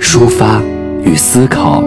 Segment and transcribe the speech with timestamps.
[0.00, 0.62] 抒发
[1.02, 1.84] 与思考。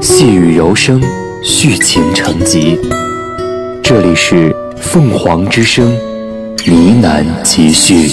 [0.00, 1.00] 细雨柔声，
[1.42, 2.78] 续情成集。
[3.82, 5.92] 这里是凤凰之声，
[6.66, 8.08] 呢喃集序。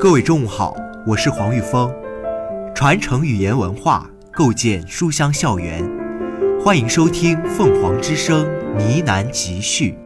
[0.00, 1.90] 各位中午好，我是黄玉峰，
[2.74, 5.80] 传承语言文化，构建书香校园，
[6.60, 8.44] 欢迎收听《凤凰之声》
[8.76, 9.96] 呢喃集序。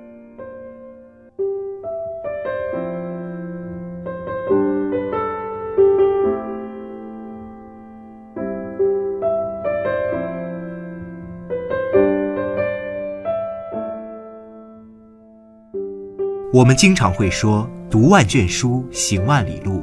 [16.52, 19.82] 我们经常会说“读万卷书，行万里路”。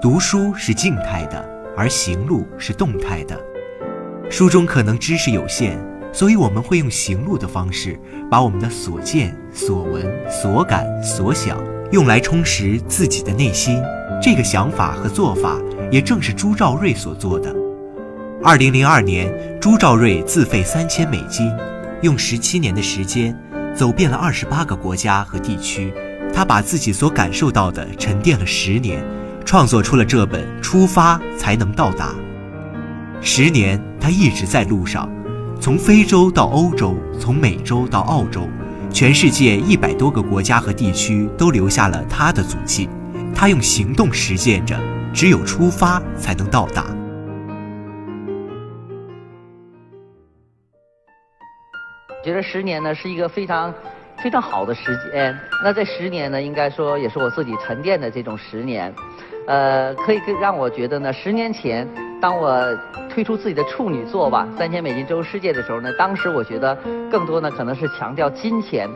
[0.00, 1.44] 读书是静态的，
[1.76, 3.36] 而行路是动态的。
[4.34, 5.78] 书中可能知识有限，
[6.12, 7.96] 所以我们会用行路的方式，
[8.28, 11.56] 把我们的所见、所闻、所感、所想，
[11.92, 13.80] 用来充实自己的内心。
[14.20, 15.56] 这个想法和做法，
[15.88, 17.54] 也正是朱兆瑞所做的。
[18.42, 21.48] 二零零二年，朱兆瑞自费三千美金，
[22.02, 23.32] 用十七年的时间。
[23.72, 25.94] 走遍了二十八个国家和地区，
[26.34, 29.00] 他把自己所感受到的沉淀了十年，
[29.44, 32.08] 创作出了这本《出发才能到达》。
[33.20, 35.08] 十年，他一直在路上，
[35.58, 38.46] 从非洲到欧洲，从美洲到澳洲，
[38.90, 42.86] 全世界一百多个国家和地区都留下了他的足迹。
[43.34, 44.78] 他用行动实践着，
[45.14, 46.84] 只有出发才能到达。
[52.22, 53.72] 觉得十年呢是一个非常
[54.22, 55.34] 非常好的时间。
[55.62, 58.94] 那这十年呢，应该说也是我自己沉淀的这种十年。
[59.46, 61.88] 呃，可以让我觉得呢，十年前
[62.24, 62.74] 当我
[63.10, 66.74] 推出自己的处女作吧，《三千美金周游世界》的时候呢，当时我觉得
[67.10, 68.88] 更多呢可能是强调金钱，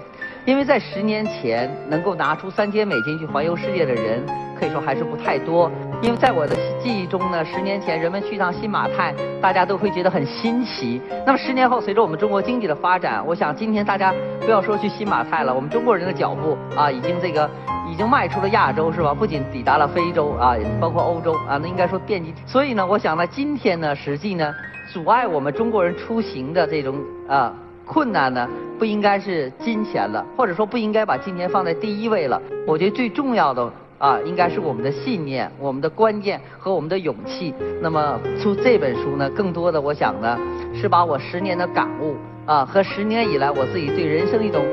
[0.49, 4.25] 因为在十年前能够拿出三千美金去环游世界的人。
[4.59, 5.71] 可以说还是不太多，
[6.03, 11.01] 因为在我的记忆中呢，十年前人们去趟新马泰，大家都会觉得很新奇。
[11.25, 17.49] 那么十年后，随着我们中国经济的发展，我想今天大家不要说去新马泰了，我们中国人的脚步啊，已经这个
[17.89, 19.15] 已经迈出了亚洲，是吧？
[19.15, 22.35] 不仅抵达了非洲啊，包括欧洲啊，那应该说遍及。
[22.45, 24.53] 所以呢，我想呢，今天呢，实际呢，
[24.93, 26.97] 阻碍我们中国人出行的这种
[27.29, 27.55] 啊
[27.89, 32.41] 困难呢，不应该是金钱了，或者说不应该把金钱放在第一位了。
[32.67, 33.73] 我觉得最重要的。
[33.99, 37.53] 啊，应该是我们的信念、我们的关键和我们的勇气。
[37.83, 40.39] 那么出这本书呢，更多的我想呢，
[40.73, 42.15] 是把我十年的感悟
[42.47, 44.65] 啊，和十年以来我自己对人生一种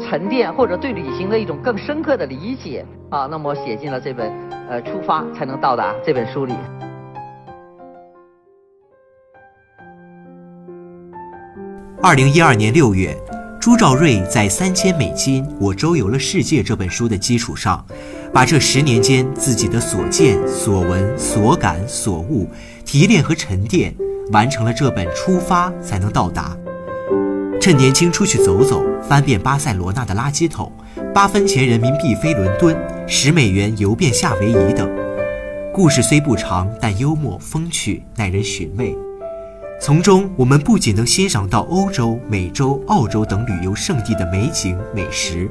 [0.00, 4.32] 沉淀，或者对旅行的一种更深刻的理解啊，那么我写进了这本
[4.68, 6.54] 呃《出发才能到达》这本书里。
[12.02, 13.14] 二零一二年六月。
[13.60, 17.84] 朱兆瑞在《三千美金，我周游了世界》这本书的基础上，
[18.32, 22.48] 把这十年间自己的所见所闻所感所悟
[22.86, 23.94] 提炼和沉淀，
[24.32, 26.56] 完成了这本《出发才能到达》。
[27.60, 30.72] 趁年轻出去走走，翻遍巴塞罗那的垃圾桶，
[31.12, 32.74] 八分钱人民币飞伦敦，
[33.06, 34.90] 十美元游遍夏威夷等。
[35.74, 38.96] 故事虽不长，但幽默风趣，耐人寻味。
[39.82, 45.48] 从中，我们不仅能欣赏到欧洲、美洲、澳洲等旅游胜地的美景美食，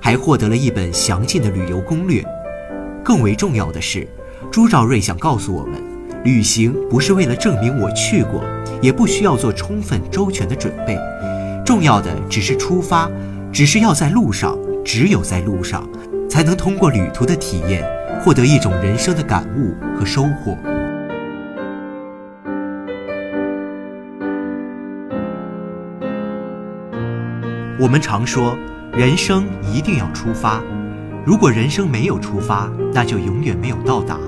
[0.00, 2.20] 还获得了一本详尽的旅游攻略。
[3.04, 4.04] 更为重要的是，
[4.50, 5.80] 朱兆瑞想告诉我们，
[6.24, 8.42] 旅行不是为了证明我去过，
[8.82, 10.98] 也不需要做充分周全的准备，
[11.64, 13.08] 重要的只是出发，
[13.52, 15.88] 只是要在路上，只有在路上，
[16.28, 17.88] 才能通过旅途的体验，
[18.24, 20.58] 获得一种人生的感悟和收获。
[27.80, 28.58] 我们常说，
[28.92, 30.60] 人生一定要出发。
[31.24, 34.18] 如果人生没有出发，那就永远没有到达。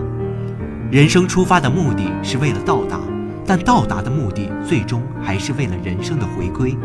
[0.88, 3.00] 人生出发的目的是为了到达，
[3.44, 6.76] 但到达的目的最终还是为了人生的回归。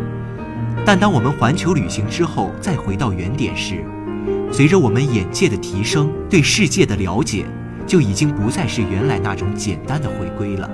[0.83, 3.85] 但当我们环球旅行之后，再回到原点时，
[4.51, 7.45] 随着我们眼界的提升，对世界的了解，
[7.85, 10.67] 就已经不再是原来那种简单的回归了。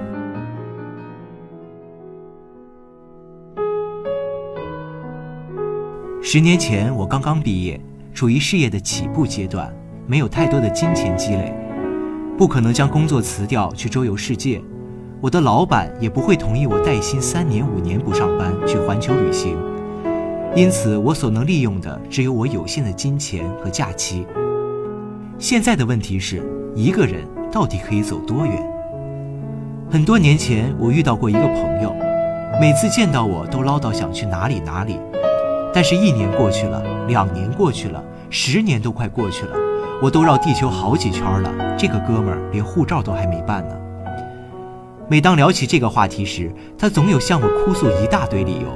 [6.24, 7.82] 十年前我刚刚毕业，
[8.14, 9.74] 处于事业的起步阶段，
[10.06, 11.52] 没有太多的金钱积累，
[12.38, 14.62] 不可能将工作辞掉去周游世界。
[15.20, 19.58] 我的老板也不会同意我带薪三年五年不上班去环球旅行，
[20.56, 24.26] 因此我所能利用的只有我有限的金钱和假期。
[25.40, 26.44] 现在的问题是，
[26.76, 28.64] 一个人到底可以走多远？
[29.90, 31.96] 很多年前，我遇到过一个朋友，
[32.62, 34.98] 每次见到我都唠叨想去哪里哪里，
[35.74, 39.56] 但是，一年过去了，两年过去了，十年都快过去了，
[40.02, 43.76] 我都绕地球好几圈了，这个哥们儿连护照都还没办呢。
[45.08, 48.68] 每当聊起这个话题时，他总有向我哭诉一大堆理由，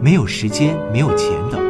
[0.00, 1.60] 没有时间，没有钱等。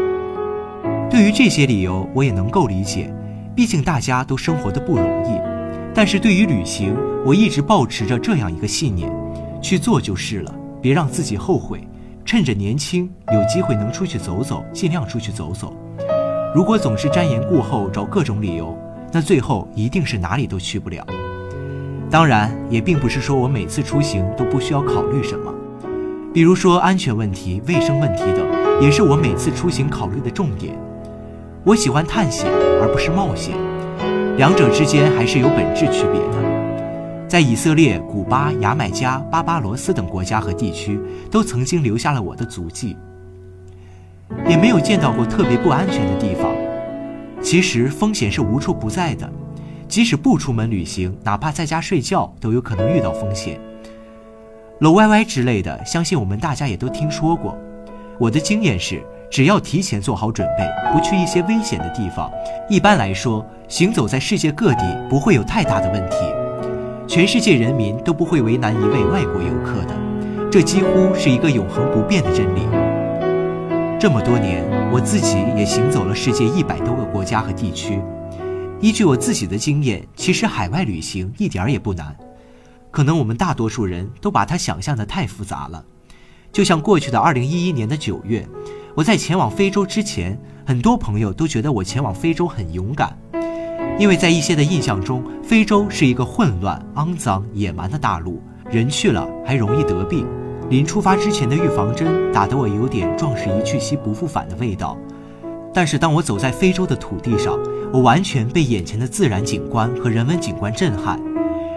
[1.10, 3.12] 对于这些理由，我也能够理解，
[3.56, 5.40] 毕竟大家都生活的不容易。
[5.94, 9.10] 但是对于旅行，我一直保持着这样一个信念：
[9.60, 11.87] 去做就是了，别让自己后悔。
[12.28, 15.74] 趁着年轻，有机会能出去走走，尽量出去走走。
[16.54, 18.76] 如果总是瞻前顾后，找各种理由，
[19.10, 21.02] 那最后一定是哪里都去不了。
[22.10, 25.50] 当然，也并不是说我每次出行都不需要考虑什么，
[26.34, 28.46] 比如说安全问题、卫生问题等，
[28.82, 30.78] 也是我每次出行考虑的重点。
[31.64, 32.44] 我喜欢探险
[32.82, 33.56] 而不是冒险，
[34.36, 36.57] 两者之间还是有本质区别的。
[37.28, 40.98] 在以色列、古巴、牙买加、巴巴罗斯等国家和地区，
[41.30, 42.96] 都曾经留下了我的足迹，
[44.48, 46.50] 也没有见到过特别不安全的地方。
[47.42, 49.30] 其实风险是无处不在的。
[49.86, 53.60] 即使不出门旅行，哪怕在家睡觉，都有可能遇到风险。
[54.80, 57.56] 楼歪歪之类的，相信我们大家也都听说过。
[58.18, 62.30] 我的经验是，只要提前做好准备，不去一些危险的地方，
[62.70, 66.16] 一般来说，行走在世界各地不会有太大的问题。
[67.08, 69.98] 全世界人民都不会为难一位外国游客的，
[70.52, 72.60] 这几乎是一个永恒不变的真理。
[73.98, 74.62] 这么多年，
[74.92, 77.98] 我自己也行走了世界一百多个国家和地区。
[78.82, 82.14] 依据我自己的经验，其实海外旅行一点儿也不难，
[82.90, 85.82] 可能我们大多数人都把它想象的太复杂了。
[86.52, 88.46] 就像过去的二零一一年的九月，
[88.94, 93.18] 我在前往非洲之前，很多朋友都觉得我前往非洲很勇敢，
[93.98, 98.40] 因为在一些的印象中，非洲是一个混乱、肮脏、野蛮的大陆，
[98.70, 100.24] 人去了还容易得病。
[100.70, 104.96] 临出发之前的预防针打得我有点壮士一去兮不复返的味道。
[105.74, 107.58] 但是当我走在非洲的土地上，
[107.92, 111.20] 我完全被眼前的自然景观和人文景观震撼。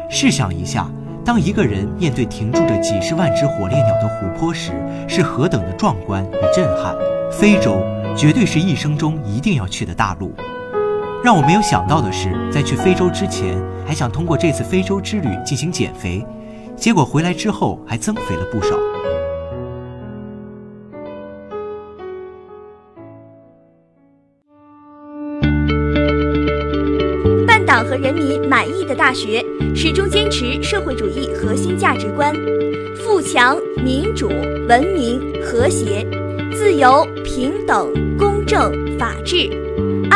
[0.10, 0.92] 试想一下，
[1.26, 4.74] 当一个人面对停住着几十万只火烈鸟的湖泊时，
[5.08, 6.96] 是何等的壮观与震撼！
[7.32, 7.82] 非洲
[8.16, 10.34] 绝对是一生中一定要去的大陆。
[11.24, 16.26] 让我没有想到的是，在去非洲之前，还想通过这次非洲之旅进行减肥，
[16.76, 18.76] 结果回来之后还增肥了不少。
[27.84, 29.44] 和人民满意的大学，
[29.76, 32.34] 始终坚持社会主义核心价值观：
[32.96, 34.30] 富强、民主、
[34.70, 36.08] 文明、和谐、
[36.54, 39.50] 自由、平等、公正、法治、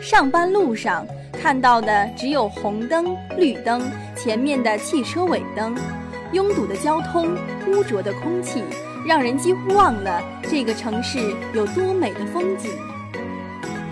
[0.00, 3.82] 上班路上看到的只有红灯、绿灯，
[4.16, 5.74] 前面的汽车尾灯，
[6.32, 7.36] 拥堵的交通，
[7.66, 8.62] 污浊的空气。
[9.06, 11.18] 让人几乎忘了这个城市
[11.54, 12.70] 有多美的风景。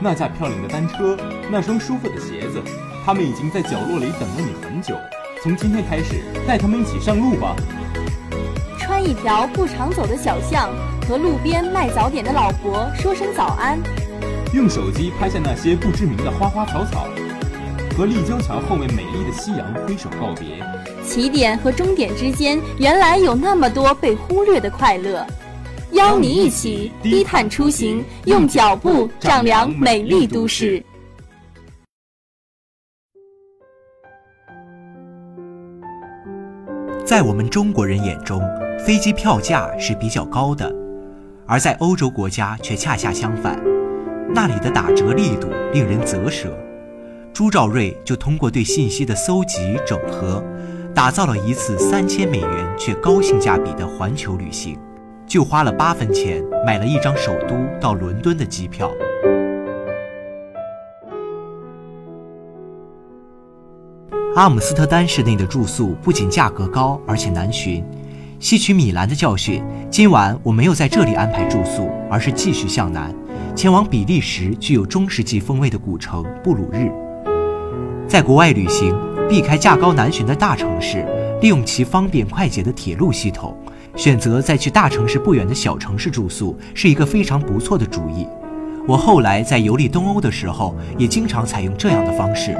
[0.01, 1.17] 那架漂亮的单车，
[1.51, 2.61] 那双舒服的鞋子，
[3.05, 4.95] 他们已经在角落里等了你很久。
[5.43, 7.57] 从今天开始，带他们一起上路吧。
[8.79, 10.71] 穿一条不常走的小巷，
[11.09, 13.79] 和路边卖早点的老婆说声早安。
[14.57, 17.07] 用手机拍下那些不知名的花花草草。
[17.95, 20.65] 和立交桥后面美丽的夕阳挥手告别。
[21.05, 25.27] 起点和终点之间，原来有那么多被忽略的快乐。
[25.93, 30.83] 邀你一起低碳出行，用脚步丈量美丽都市。
[37.05, 38.41] 在我们中国人眼中，
[38.87, 40.75] 飞机票价是比较高的，
[41.47, 43.63] 而在欧洲国家却恰恰相反，
[44.35, 46.57] 那里的打折力度令人啧舌。
[47.33, 50.43] 朱兆瑞就通过对信息的搜集整合，
[50.95, 54.79] 打造了一次三千美元却高性价比的环球旅行，
[55.27, 58.91] 就花了八分钱买了一张首都到伦敦的机票。
[64.35, 67.85] 阿姆斯特丹市内的住宿不仅价格高，而且难寻。
[68.39, 73.15] 吸取米兰的教训，今晚我没有在这里安排住宿，而是继续向南，
[73.57, 76.93] 前往比利时具有中世纪风味的古城布鲁日。
[78.07, 78.95] 在国外旅行，
[79.31, 81.07] 避开价高难寻的大城市，
[81.41, 83.57] 利用其方便快捷的铁路系统，
[83.97, 88.29] 选择在去大城市不远的小城市住宿，是一个非常不错的主意。
[88.87, 92.55] 我后来在游历东欧的时候，也经常采用这样的方式。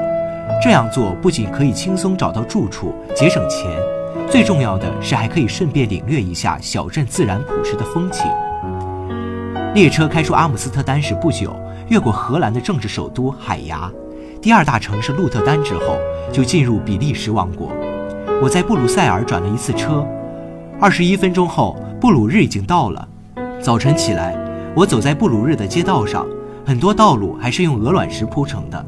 [0.63, 3.69] 这样做不仅可以轻松找到住处，节省钱，
[4.31, 8.25] 最重要的是还可以顺便领略一下小镇自然朴实的风情。
[9.77, 11.55] 列车开出阿姆斯特丹时不久，
[11.87, 13.87] 越过荷兰的政治首都海牙，
[14.41, 15.99] 第二大城市鹿特丹之后，
[16.33, 17.71] 就进入比利时王国。
[18.41, 20.03] 我在布鲁塞尔转了一次车，
[20.81, 23.07] 二十一分钟后，布鲁日已经到了。
[23.61, 24.35] 早晨起来，
[24.75, 26.25] 我走在布鲁日的街道上，
[26.65, 28.83] 很多道路还是用鹅卵石铺成的。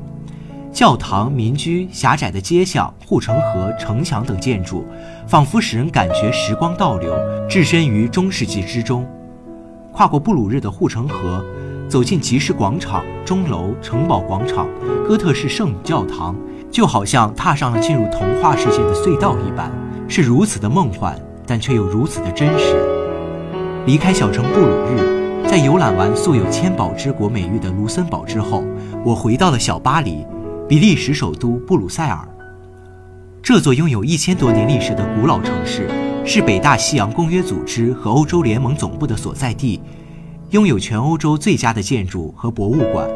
[0.73, 4.83] 教堂、民居、狭窄的街巷、护城河、城墙等建筑，
[5.27, 7.13] 仿佛使人感觉时光倒流，
[7.47, 9.07] 置身于中世纪之中。
[9.91, 11.43] 跨过布鲁日的护城河，
[11.87, 14.67] 走进集市广场、钟楼、城堡广场、
[15.07, 16.35] 哥特式圣母教堂，
[16.71, 19.71] 就好像踏上了进入童话世界的隧道一般，
[20.07, 22.75] 是如此的梦幻，但却又如此的真实。
[23.85, 28.63] 离开小城布鲁日，在游览完素有“千宝之国”美誉的卢森堡之后，
[29.03, 30.25] 我回到了小巴黎。
[30.67, 32.19] 比利时首都布鲁塞尔，
[33.41, 35.89] 这座拥有一千多年历史的古老城市，
[36.25, 39.81] 是北大西洋公约组织和欧洲联盟总部的所在地，
[40.51, 43.09] 拥有全欧洲最佳的建筑和博物馆。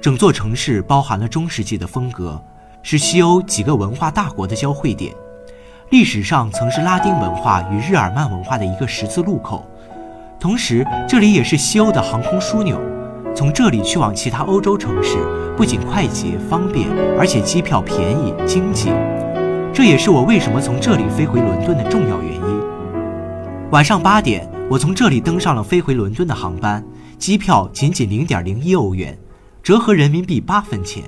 [0.00, 2.42] 整座城市包含了中世纪的风格，
[2.82, 5.14] 是西欧几个文化大国的交汇点，
[5.90, 9.64] 历史上曾是拉丁文化与日耳曼文化的一个十字路口，
[10.40, 12.76] 同时这里也是西欧的航空枢纽。
[13.34, 15.16] 从这里去往其他欧洲城市，
[15.56, 18.90] 不仅快捷方便，而且机票便宜经济。
[19.74, 23.70] 这也是我为什么从这里飞回伦敦的重要原因。
[23.70, 26.84] 晚上八点，我从这里登上了飞回伦敦的航班，
[27.18, 29.18] 机票仅仅零点零一欧元，
[29.62, 31.04] 折合人民币八分钱。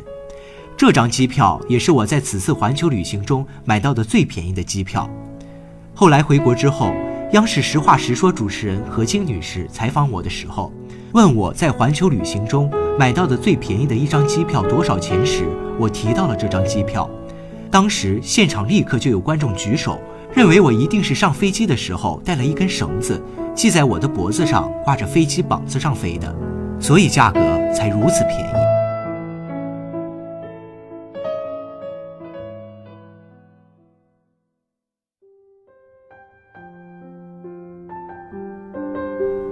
[0.79, 5.09] 这张机票也是我在此次环球旅行中买到的最便宜的机票。
[5.95, 6.91] 后来回国之后，
[7.33, 10.73] 央视《实话实说》主持人何晶女士采访我的时候。
[11.13, 12.69] 问我在环球旅行中
[12.99, 15.45] 买到的最便宜的一张机票多少钱时，
[15.79, 17.09] 我提到了这张机票。
[17.75, 20.01] 当时现场立刻就有观众举手，
[20.33, 23.21] 认为我一定是上飞机的时候带了一根绳子
[23.53, 26.33] 系在我的脖子上，挂着飞机膀子上飞的，
[26.79, 27.41] 所以价格
[27.73, 28.55] 才如此便宜。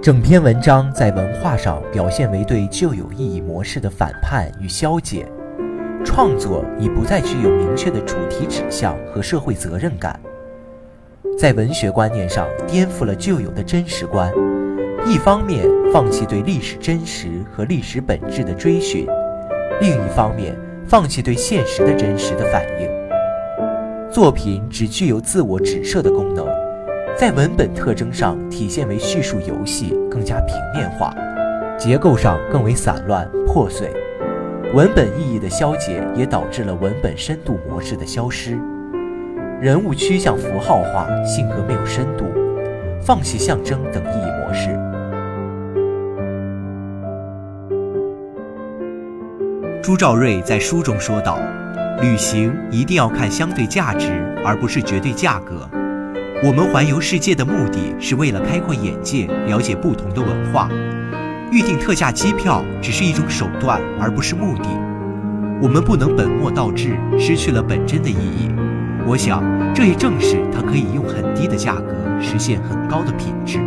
[0.01, 5.29] 整篇文章在文化上表现为对旧有意义模式的反叛与消解，
[6.03, 10.19] 创作已不再具有明确的主题指向和社会责任感，
[11.39, 14.31] 在文学观念上颠覆了旧有的真实观，
[15.05, 19.07] 一方面放弃对历史真实和历史本质的追寻，
[19.81, 20.55] 另一方面
[20.87, 22.89] 放弃对现实的真实的反应。
[24.11, 26.45] 作品只具有自我指涉的功能。
[27.15, 31.13] 在文本特征上体现为叙述游戏更加平面化，
[31.77, 33.87] 结构上更为散乱破碎，
[34.73, 38.57] 文本意义的消解也导致了文本深度模式的消失，
[39.61, 42.25] 人物趋向符号化，性格没有深度，
[42.99, 44.75] 放弃象征等意义模式。
[49.83, 51.37] 朱兆瑞在书中说道
[52.01, 54.09] ：“旅行一定要看相对价值，
[54.43, 55.69] 而不是绝对价格。”
[56.43, 60.67] 我们环游世界的目的是为了开阔眼界，了解不同的文化。
[61.53, 64.63] 预订特价机票只是一种手段，而不是目的。
[65.61, 68.49] 我们不能本末倒置，失去了本真的意义。
[69.05, 73.59] 我想，这也正是它可以用很低的价格实现很高的品质。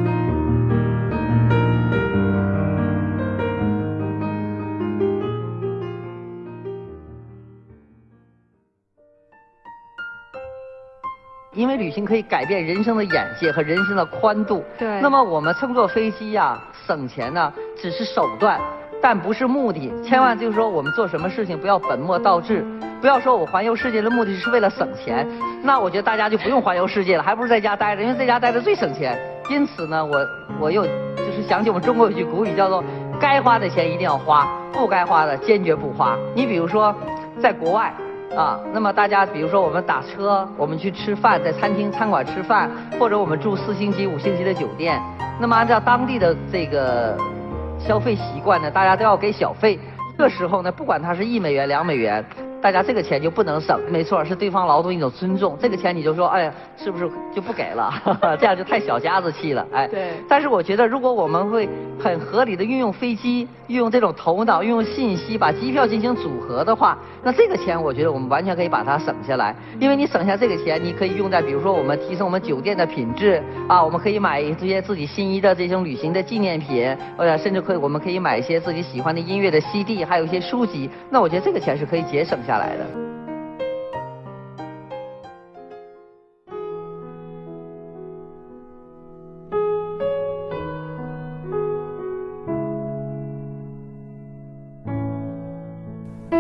[11.57, 14.63] 因为旅行可以改变人生的眼界和人生的宽度。
[14.79, 15.01] 对。
[15.01, 18.61] 那么我们乘坐飞机呀，省钱呢，只是手段，
[19.01, 19.91] 但不是目的。
[20.05, 22.63] 千万就是说，我们做什么事情不要本末倒置，
[23.01, 25.27] 不要说我环游世界的目的是为了省钱。
[25.63, 29.19] 那我觉得大家就不用环游世界了，还不如在家待着，因为在家待着最省钱。
[29.49, 30.27] 因此呢，我
[30.61, 32.85] 我又就是想起我们中国有句古语，叫做
[33.19, 36.19] “该花的钱一定要花，不该花的坚决不花”。
[36.37, 36.95] 你比如说，
[37.41, 37.95] 在国外。
[38.35, 45.01] 啊，那么大家比如说我们打车，我们去吃饭，在餐厅、餐馆吃饭，或者我们住四星级、五星级的酒店，
[45.41, 47.17] 那么按照当地的这个
[47.79, 49.79] 消费习惯呢，大家都要给小费。
[50.19, 52.25] 这时候呢，不管它是一美元、两美元。
[52.67, 55.57] 大家这个钱就不能省，没错，是对方劳动一种尊重。
[55.61, 57.95] 这个钱你就说，哎呀，是不是就不给了？
[58.41, 59.87] 这样就太小家子气了，哎。
[59.87, 60.15] 对。
[60.29, 69.55] 但是我觉得，如果我们会很合理的运用飞机，运用这种头脑，运用信息，把机票进行组合的话，那这个钱我觉得我们完全可以把它省下来。
[69.79, 80.91] 因为你省下这个钱，你可以用在比如说我们提升我们酒店的品质啊，我们可以买一些自己心仪的这种旅行的纪念品，或者甚至可以我们可以买一些自己喜欢的音乐的 CD，还有一些书籍。
[81.11, 82.87] 那我觉得这个钱是可以节省下来的。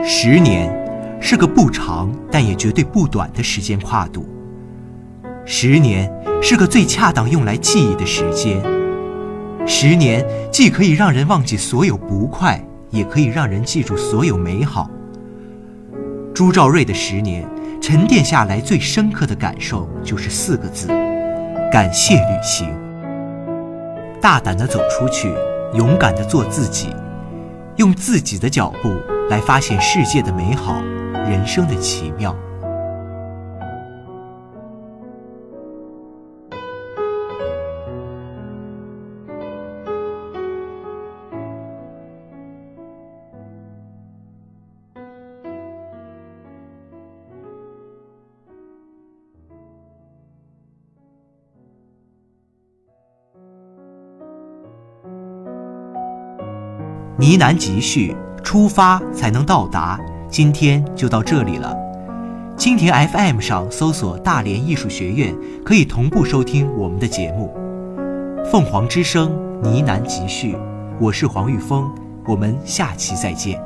[0.08, 0.73] 十年
[1.20, 4.26] 是个不长，但也绝对不短的时间跨度。
[5.44, 6.11] 十年
[6.42, 8.61] 是个最恰当用来记忆的时间。
[9.66, 14.88] 十年既可以让人忘记所有不快，也可以让人记住所有美好。
[16.36, 17.48] 朱兆瑞的十年
[17.80, 20.88] 沉淀下来，最深刻的感受就是四个字：
[21.72, 22.68] 感谢旅行。
[24.20, 25.32] 大胆地走出去，
[25.72, 26.94] 勇敢地做自己，
[27.76, 28.94] 用自己的脚步
[29.30, 30.74] 来发现世界的美好，
[31.14, 32.36] 人生的奇妙。
[57.18, 59.99] 呢喃集序，出发才能到达。
[60.28, 61.75] 今天就到这里了。
[62.58, 67.54] 蜻蜓 FM 上搜索“大连艺术学院”，可以同步收听我们的节目。
[68.50, 69.30] 凤凰之声
[69.62, 70.56] 呢喃集序，
[71.00, 71.90] 我是黄玉峰，
[72.26, 73.58] 我们下期再见。